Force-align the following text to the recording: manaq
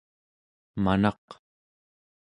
manaq 0.83 1.27